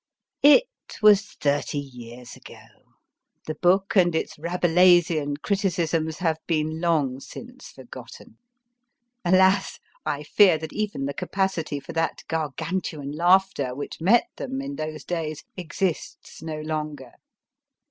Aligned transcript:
It 0.41 0.63
was 1.03 1.21
thirty 1.39 1.77
years 1.77 2.35
ago. 2.35 2.63
The 3.45 3.53
book 3.53 3.95
and 3.95 4.15
its 4.15 4.35
Rabelaisian 4.39 5.43
criticisms 5.43 6.17
have 6.17 6.39
been 6.47 6.81
long 6.81 7.19
since 7.19 7.67
forgotten. 7.67 8.37
Alas! 9.23 9.77
I 10.03 10.23
fear 10.23 10.57
that 10.57 10.73
even 10.73 11.05
the 11.05 11.13
capacity 11.13 11.79
for 11.79 11.93
that 11.93 12.23
Gargantuan 12.27 13.11
laughter 13.11 13.75
which 13.75 14.01
met 14.01 14.25
them, 14.37 14.59
in 14.59 14.75
those 14.75 15.03
days, 15.05 15.43
exists 15.55 16.41
no 16.41 16.59
longer. 16.61 17.11